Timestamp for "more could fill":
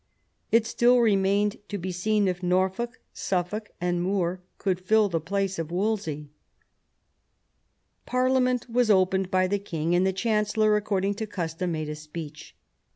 4.01-5.09